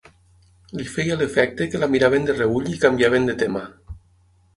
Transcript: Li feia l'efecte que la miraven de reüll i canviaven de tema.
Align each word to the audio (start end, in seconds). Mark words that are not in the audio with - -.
Li 0.77 0.85
feia 0.93 1.17
l'efecte 1.19 1.67
que 1.73 1.81
la 1.83 1.89
miraven 1.95 2.25
de 2.29 2.35
reüll 2.39 2.71
i 2.73 2.79
canviaven 2.87 3.29
de 3.31 3.37
tema. 3.43 3.63